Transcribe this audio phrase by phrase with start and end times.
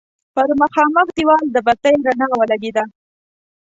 [0.35, 2.83] پر مخامخ دېوال د بتۍ رڼا ولګېده.